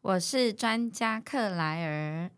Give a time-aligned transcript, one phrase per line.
[0.00, 2.30] 我是专家克莱尔。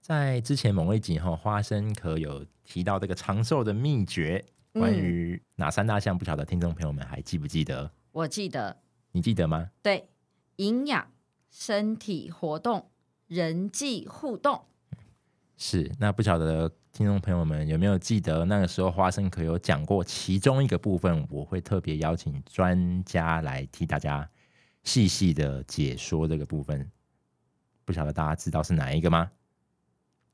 [0.00, 6.18] 在之前某一集后，花生壳有提到这个长寿的秘诀，关于哪三大项？
[6.18, 7.92] 不晓得听众朋友们还记不记得？
[8.10, 8.76] 我记得，
[9.12, 9.70] 你记得吗？
[9.82, 10.08] 对，
[10.56, 11.06] 营养、
[11.48, 12.90] 身体活动、
[13.28, 14.64] 人际互动。
[15.56, 24.28] 是，那不晓得听众朋友们有没有记得那个时候花生壳有讲过其中一个部分，我会特别邀请专家来替大家
[24.84, 26.88] 细细的解说这个部分。
[27.84, 29.32] 不晓得大家知道是哪一个吗？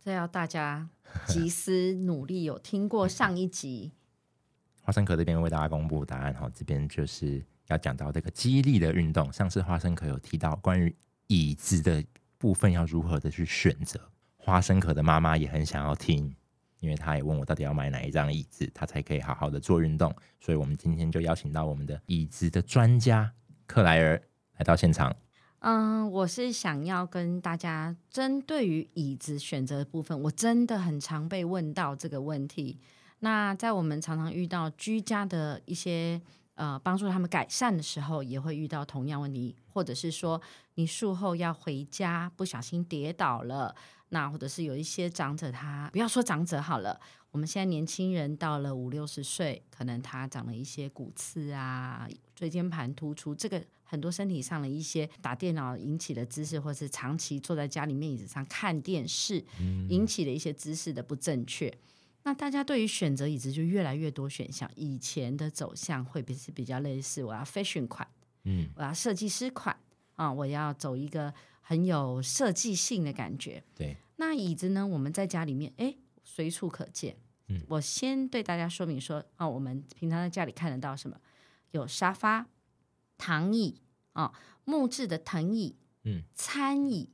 [0.00, 0.88] 这要大家
[1.26, 2.44] 集思努力。
[2.44, 3.92] 有听过上一集
[4.82, 9.32] 花生壳这边为大家公布答案哈，这边就是要讲到这个肌力的运动。
[9.32, 10.94] 上次花生壳有提到关于
[11.26, 12.04] 椅子的
[12.38, 14.00] 部分要如何的去选择。
[14.36, 16.32] 花生壳的妈妈也很想要听，
[16.78, 20.14] 因为她也问我到底要买哪一张椅子，她才可以好好的做运动。
[20.40, 23.32] 所以，我们今天就邀请到我们的椅子的专家
[23.66, 24.22] 克莱尔
[24.56, 25.14] 来到现场。
[25.60, 32.78] 嗯，我是想要跟大家针对于椅子选择的部分，我真的很常被问到这个问题。
[33.20, 36.20] 那在我们常常遇到居家的一些
[36.54, 40.40] 呃帮助他们改善的时候，也会遇到同样问题，或者是说
[40.74, 43.74] 你术后要回家不小心跌倒了。
[44.10, 47.00] 那或者是有一些长者，他不要说长者好了，
[47.32, 59.44] 我们现在年轻人到了五六十岁，可能他长了一些骨刺啊，椎间盘突出，这个很多身体上的一些打电脑引起的姿势，或是长期坐在家里面椅子上看电视
[59.88, 61.66] 引起的一些姿势的不正确。
[61.68, 61.78] 嗯、
[62.22, 68.06] 那大家对于选择椅子就越来越多选项，以前的走向会比是比较类似，我要 fashion 款，
[68.44, 69.76] 嗯，我要设计师款
[70.14, 71.34] 啊，我要走一个。
[71.68, 73.64] 很有设计性的感觉。
[73.74, 74.86] 对，那椅子呢？
[74.86, 77.16] 我们在家里面，哎，随处可见。
[77.48, 81.20] 嗯，我先对大家说明说，啊，我们平常在家里看得到什么？
[81.72, 82.46] 有沙发、
[83.18, 83.82] 躺椅
[84.12, 84.32] 啊，
[84.64, 85.74] 木质的藤椅，
[86.04, 87.10] 嗯，餐椅、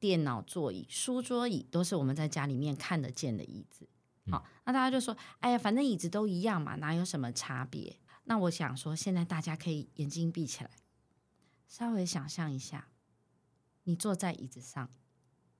[0.00, 3.88] 电脑座椅、书桌椅，都是我们在家里面看得见的椅子。
[4.28, 7.96] 好，嗯，那大家就说，哎呀，反正椅子都一样嘛，哪有什么差别？
[8.24, 10.70] 那我想说，现在大家可以眼睛闭起来，
[11.68, 12.88] 稍微想象一下。
[13.84, 14.88] 你坐在椅子上，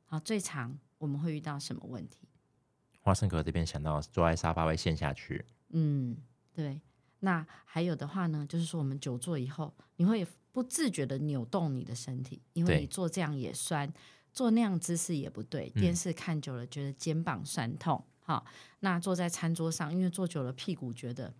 [0.07, 2.29] 好，最常我们会遇到什么问题？
[3.01, 5.45] 花生壳这边想到坐在沙发会陷下去。
[5.71, 6.17] 嗯，
[6.53, 6.81] 对。
[7.21, 13.93] 那还有的话呢，就是说我们久坐以后，你会不自觉的扭动你的身体，因为你坐这样也酸，
[14.33, 15.71] 坐那样姿势也不对。
[15.71, 21.33] 电视看久了觉得肩膀酸痛，好、嗯，那坐在餐桌上，因为坐久了屁股觉得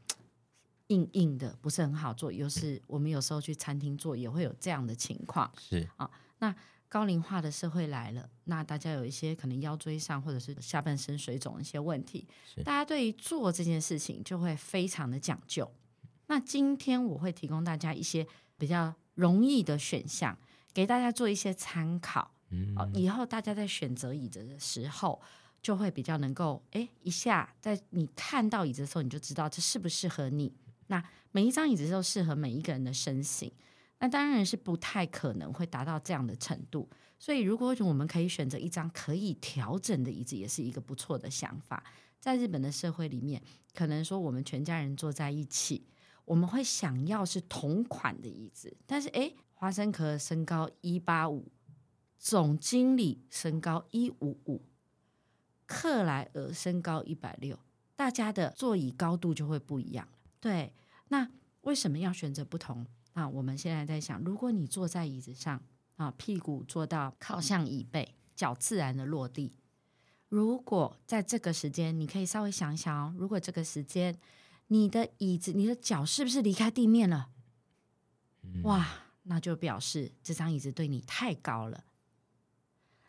[0.87, 2.33] 硬硬的，不是很好坐。
[2.33, 5.53] 又是我们有时候去餐厅坐也会有这样的情况。
[5.59, 6.09] 是啊，
[6.43, 6.55] 那。
[6.93, 12.29] 高龄化的社会来了，那大家有一些可能腰椎上或者是下半身水肿的一些问题，
[12.63, 15.67] 大家对于做这件事情就会非常的讲究。
[16.27, 18.27] 那今天我会提供大家一些
[18.59, 20.37] 比较容易的选项，
[20.75, 22.31] 给大家做一些参考。
[22.51, 25.19] 嗯，以后大家在选择椅子的时候，
[25.63, 30.53] 就会比较能够哎一下，在你看到椅子的时候，你就知道这适不适合你。
[30.89, 33.51] 那每一张椅子都适合每一个人的身形。
[34.03, 36.91] 那当然是不太可能会达到这样的程度，
[37.21, 41.85] 所以如果我们可以选择一张可以调整的椅子，也是一个不错的想法。
[42.19, 43.41] 在日本的社会里面，
[43.73, 45.87] 可能说我们全家人坐在一起，
[46.25, 51.53] 我们会想要是同款的椅子，但是诶，花生壳身高一八五，
[52.19, 54.65] 总经理身高一五五，
[55.65, 57.57] 克莱尔身高一百六，
[57.95, 60.19] 大家的座椅高度就会不一样了。
[60.41, 60.73] 对，
[61.07, 61.31] 那
[61.61, 62.85] 为什么要选择不同？
[63.15, 65.63] 那我们现在在想，如果你坐在椅子上
[65.97, 69.59] 啊，屁股坐到靠向椅背，脚自然的落地。
[70.29, 74.19] 如果在这个时间，你可以稍微想一想哦，如果这个时间
[74.69, 77.29] 你的椅子，你的脚是不是离开地面了？
[78.63, 78.89] 哇，
[79.25, 81.85] 那就表示这张椅子对你太高了。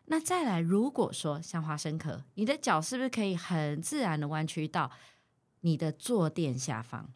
[0.04, 4.90] 那再来，如果说像花生壳，你的脚是不是可以很自然的弯曲到
[5.60, 7.10] 你的坐垫下方？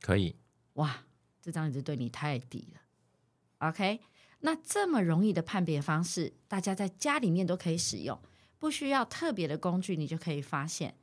[0.00, 0.36] 可以。
[0.74, 1.06] 哇。
[1.44, 2.80] 这张椅子对你太低了
[3.68, 4.00] ，OK？
[4.40, 8.18] 那这么容易的判别方式，大家在家里面都可以使用，
[8.58, 10.96] 不需要特别的工具，你就可以发现。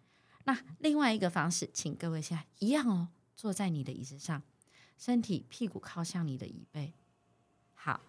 [0.46, 4.42] 那另外一个方式，请各位现在一样哦，坐在你的椅子上，
[4.98, 6.96] 身体屁股靠向你的椅背，
[7.76, 8.02] 好，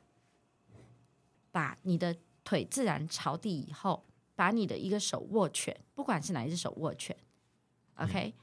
[1.51, 7.15] 把你的腿自然朝地以后，把你的一个手握拳，不管是哪一只手握拳
[7.97, 8.42] ，OK，、嗯、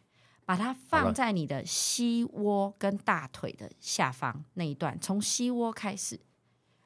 [0.49, 6.19] 把它放在你的膝窝跟大腿的下方那一段，从膝窝开始。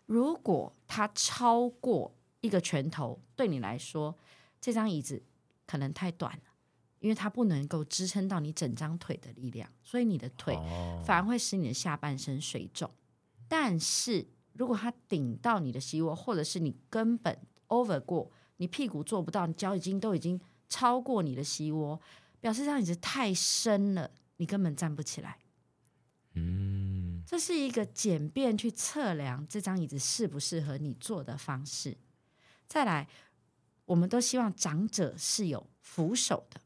[0.05, 4.13] 如果它超过一个拳头，对你来说，
[4.59, 5.23] 这张椅子
[5.65, 6.43] 可能太短了，
[6.99, 10.55] 因为它不能够支撑到你整张腿的力量，所以你的腿
[11.05, 12.91] 反而会使你的下半身水肿。
[13.47, 17.39] 但是如果它顶到你的膝窝，或者是你根本
[17.69, 20.37] over 过，你屁股做不到，你脚已经都已经
[20.67, 21.97] 超过你的膝窝，
[22.43, 25.37] 表示这张椅子太深了，你根本站不起来。
[26.33, 31.95] 嗯，这是一个简便去测量这张椅子适不适合你坐的方式。
[32.67, 33.07] 再来，
[33.85, 36.59] 我们都希望长者是有扶手的。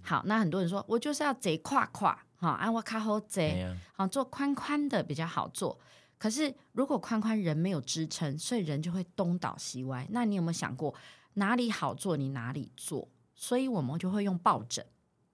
[0.00, 5.76] 好，那很多人说我就是要贼跨跨，哈，安我卡好贼，好坐宽宽的比较好坐。
[6.18, 10.06] 可是如果宽宽人没有支撑，所以人就会东倒西歪。
[10.12, 10.94] 那你有没有想过
[11.34, 13.08] 哪里好坐你哪里坐？
[13.36, 14.84] 所以我们就会用抱枕，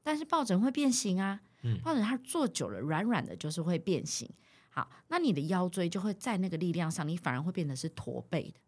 [0.02, 1.40] 但是抱枕会变形啊。
[1.82, 4.28] 抱枕它坐久了软软的，就是会变形。
[4.68, 8.60] 好，那你的腰椎就会在那个力量上，你反而会变得是驼背的。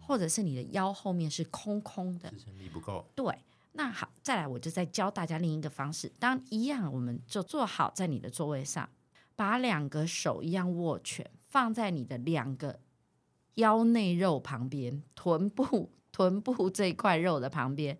[0.00, 3.06] 或者是你的腰后面是空空的，支撑力不够。
[3.14, 6.10] 对，那好，再来我就再教大家另一个方式。
[6.18, 8.88] 当一样，我们就坐好在你的座位上，
[9.36, 12.80] 把两个手一样握拳，放在你的两个
[13.56, 17.98] 腰内肉旁边，臀部臀部这块肉的旁边。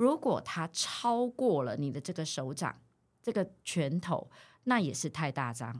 [0.00, 2.80] 如果它超过了你的这个手掌，
[3.22, 4.30] 这个拳头，
[4.64, 5.78] 那也是太大张。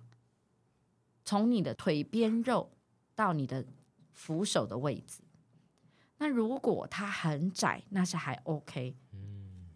[1.24, 2.70] 从你的腿边肉
[3.14, 3.64] 到你的
[4.12, 5.22] 扶手的位置。
[6.18, 8.94] 那如果它很窄，那是还 OK。
[9.12, 9.70] 嗯，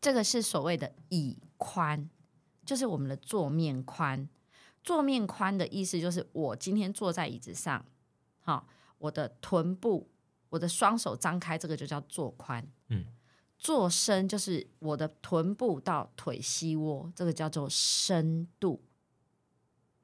[0.00, 2.08] 这个是所谓的椅宽，
[2.64, 4.28] 就是我们的坐面宽。
[4.84, 7.84] 坐面宽的意思就是，我今天坐在椅子上，
[8.38, 8.68] 好，
[8.98, 10.08] 我的臀部，
[10.50, 12.64] 我的双手张开，这个就叫坐宽。
[12.86, 13.06] 嗯，
[13.62, 18.82] 坐深就是我的臀部到腿膝窝，这个叫做深度。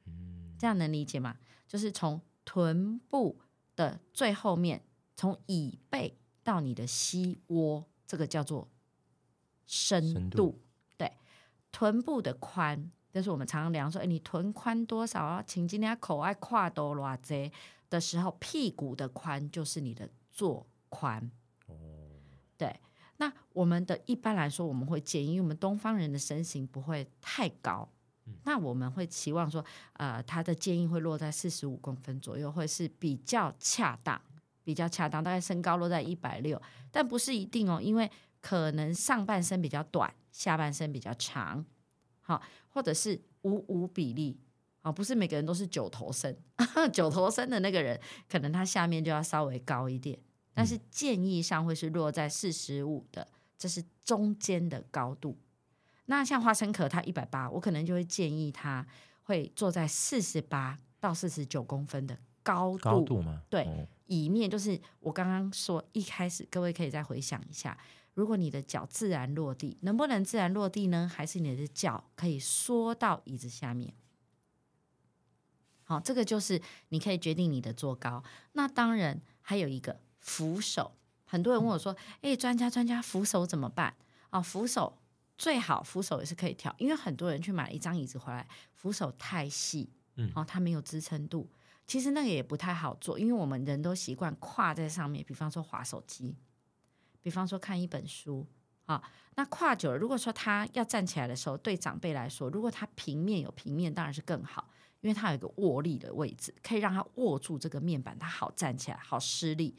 [0.06, 1.36] 嗯，这样能理解吗？
[1.66, 3.40] 就是从臀部
[3.74, 4.84] 的最后面。
[5.16, 8.68] 从椅背到你的膝窝，这个叫做
[9.66, 10.14] 深度。
[10.14, 10.60] 深度
[10.96, 11.12] 对，
[11.72, 15.42] 臀部的宽，就是我们常常量说，哎，你臀宽多少啊？
[15.44, 17.50] 请今天口爱跨多偌济
[17.90, 21.28] 的时候，屁股的宽就是你的坐宽。
[23.18, 27.88] 那我们的一般来说，我们会建议，因为我们东方人的身形不会太高，
[28.26, 34.20] 嗯、那我们会期望说，呃，他的建议会落在四十五公分左右，会是比较恰当。
[34.64, 36.60] 比较恰当，大概身高落在一百六，
[36.90, 38.10] 但不是一定哦，因为
[38.42, 41.64] 可能上半身比较短，下半身比较长，
[42.20, 44.38] 好，或者是五五比例，
[44.82, 46.36] 啊，不是每个人都是九头身，
[46.92, 47.98] 九头身的那个人，
[48.28, 50.18] 可能他下面就要稍微高一点，
[50.58, 55.38] 但是建议上会是落在四十五的，这是中间的高度。
[56.06, 58.84] 那像花生壳它一百八，我可能就会建议它
[59.22, 63.40] 会坐在四十八到四十九公分的高度，高度吗？
[63.48, 63.62] 对。
[63.62, 67.76] 哦椅面就是我刚刚说，一开始各位可以再回想一下，
[68.14, 71.06] 如果你的脚自然落地，能不能自然落地呢？
[71.14, 73.92] 还是你的脚可以缩到椅子下面？
[75.84, 78.24] 好，这个就是你可以决定你的坐高。
[78.52, 80.92] 那当然还有一个扶手，
[81.24, 83.94] 很多人问我说：“哎，专家专家，扶手怎么办？”
[84.30, 84.98] 啊，扶手
[85.36, 91.48] 最好扶手也是可以调，因为很多人去买了一张椅子回来，扶手太细，嗯，哦，它没有支撑度。
[91.86, 96.36] 其实那个也不太好做，因为我们人都习惯跨在上面，比方说滑手机，
[97.22, 98.46] 比方说看一本书
[98.84, 99.02] 啊。
[99.36, 104.68] 那跨久了，如果说他要站起来的时候，对长辈来说，如果他平面有平面，当然是更好，
[105.00, 109.74] 因为他有一个握力的位置，可以让他握住这个面板，他好站起来，好施力。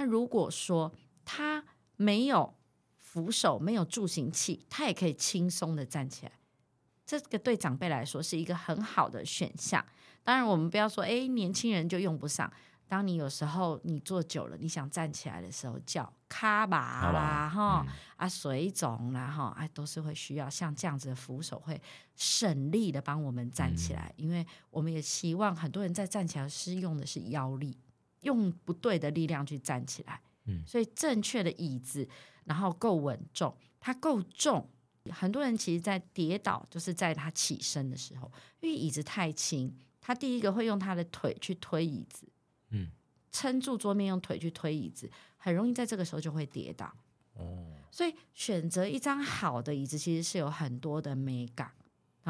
[0.00, 0.90] 那如果说
[1.26, 1.62] 他
[1.96, 2.54] 没有
[2.96, 6.32] 扶手，没有助行器，他也可以轻松的站起来。
[7.04, 9.84] 这个对长辈来说是一个很好的选项。
[10.24, 12.50] 当然，我们不要说，哎，年轻人就用不上。
[12.88, 21.78] 当你有时候你坐久了，你想站起来的时候，叫卡麻啦，哈、嗯、啊水肿啦，哈，哎，都是会需要像这样子的扶手，会
[22.16, 24.14] 省力的帮我们站起来。
[24.16, 27.76] 嗯、因为我们也希望很多人在站起来是用的是腰力，
[28.20, 30.20] 用不对的力量去站起来。
[30.46, 32.08] 嗯，所以正确的椅子，
[32.44, 34.68] 然后够稳重，它够重。
[35.10, 42.28] 很多人其实，在跌倒就是在他起身的时候，因为椅子太轻，他第一个会用他的腿去推椅子，
[42.68, 42.88] 嗯，
[43.32, 46.92] 撑住桌面，用腿去推椅子，很容易在这个时候就会跌倒。
[47.34, 51.72] 哦，所以选择一张好的椅子，其实是有很多的美感。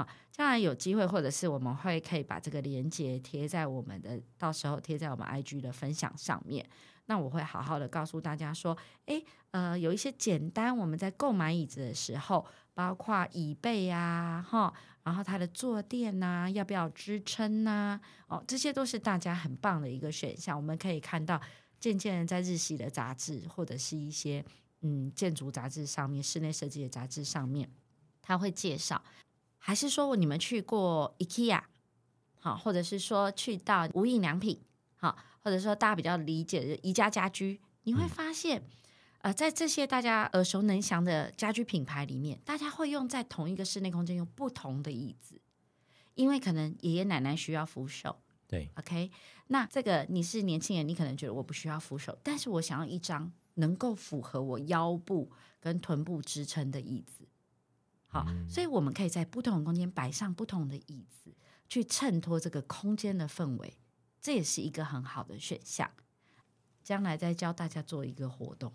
[0.00, 6.66] 好，将来有机会，或者是我们会可以把这个链接贴在我们的，到时候贴在我们 IG 的分享上面。
[7.06, 8.76] 那我会好好的告诉大家说，
[9.06, 18.00] 诶，呃，有一些简单，我们在购买椅子的时候，包括椅背呀，哈，然后它的坐垫呐，要不要支撑呐？
[18.28, 20.56] 哦，这些都是大家很棒的一个选项。
[20.56, 21.40] 我们可以看到，
[21.80, 24.44] 渐渐的在日系的杂志或者是一些
[24.82, 27.68] 嗯建筑杂志上面、室内设计的杂志上面，
[28.22, 29.02] 它会介绍。
[29.62, 31.62] 还是说你们去过 IKEA，
[32.40, 34.58] 好，或者是说去到无印良品，
[34.96, 38.66] 好，或者说大家比较理解的宜家家居，你会发现，
[39.18, 45.40] 呃，在这些大家耳熟能详的家居品牌里面，大家会用在同一个室内空间用不同的椅子，
[46.14, 48.16] 因为可能爷爷奶奶需要扶手，
[48.48, 49.10] 对，OK，
[49.48, 57.28] 那这个你是年轻人，你可能觉得我不需要扶手，但是我想要一张能够符合我腰部跟臀部支撑的椅子。
[58.10, 61.32] 好，所以我们可以在不同的空间摆上不同的椅子，
[61.68, 63.78] 去衬托这个空间的氛围，
[64.20, 65.88] 这也是一个很好的选项。
[66.82, 68.72] 将来再教大家做一个活动，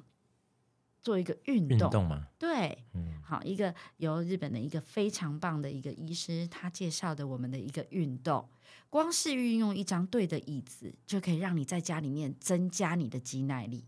[1.02, 2.28] 做一个运动，运动吗？
[2.40, 8.48] 对，嗯，好，一个由日本的一个非常棒的一个医师，他介绍的我们的一个运动，
[8.90, 13.84] 光是运用一张对的椅子，就可以让你在家里面增加你的肌耐力。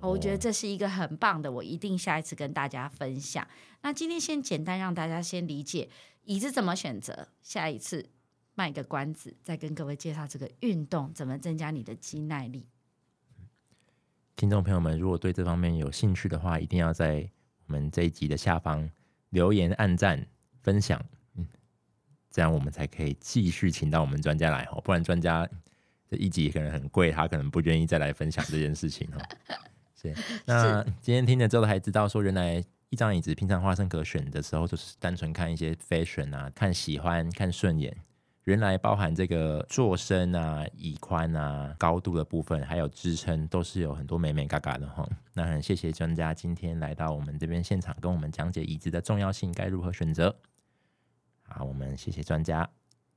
[0.00, 3.46] 我觉得这是一个很棒的，我一定下一次跟大家分享。
[3.82, 5.88] 那今天先简单让大家先理解
[6.24, 8.08] 椅子怎么选择，下一次
[8.54, 12.66] 卖个关子，再跟各位介绍这个运动怎么增加你的肌耐力。
[14.36, 17.30] 听众朋友们，如果对这方面有兴趣的话，一定要在
[17.66, 18.88] 我们这一集的下方
[19.28, 20.26] 留言、按赞、
[20.62, 20.98] 分享，
[21.36, 21.46] 嗯，
[22.30, 25.46] 这样我们才可以继续请到我们专家来哦，不然专家
[26.08, 29.20] 这一集可能很贵，他可能不愿意再来分享这件事情哦。
[30.14, 37.94] 是，那今天听了之后还知道说，原来一张椅子平常花生壳选的时候，就是单纯看一些 fashion 啊，看喜欢看顺眼，
[38.44, 45.08] 原来包含这个坐身啊、椅宽啊、高度的部分，还有支撑，都是有很多美美嘎嘎的哈。
[45.34, 50.34] 那很谢谢专家今天来到我们这边现场，跟我们讲解椅子的重要性，该如何选择。
[51.42, 52.68] 好，我们谢谢专家，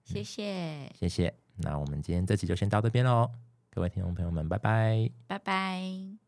[0.03, 1.33] 谢谢、嗯，谢谢。
[1.55, 3.29] 那我们今天这期就先到这边喽，
[3.69, 6.22] 各位听众朋友们，拜拜，拜拜。